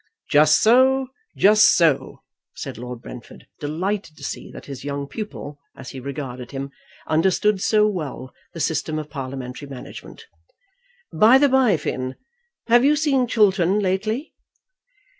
"Just 0.31 0.59
so; 0.61 1.09
just 1.37 1.75
so," 1.75 2.23
said 2.55 2.79
Lord 2.79 3.03
Brentford, 3.03 3.45
delighted 3.59 4.17
to 4.17 4.23
see 4.23 4.49
that 4.51 4.65
his 4.65 4.83
young 4.83 5.05
pupil, 5.07 5.59
as 5.77 5.91
he 5.91 5.99
regarded 5.99 6.49
him, 6.49 6.71
understood 7.05 7.61
so 7.61 7.85
well 7.87 8.33
the 8.55 8.59
system 8.59 8.97
of 8.97 9.11
parliamentary 9.11 9.69
management. 9.69 10.25
"By 11.13 11.37
the 11.37 11.49
bye, 11.49 11.77
Finn, 11.77 12.15
have 12.65 12.83
you 12.83 12.95
seen 12.95 13.27
Chiltern 13.27 13.77
lately?" 13.77 14.33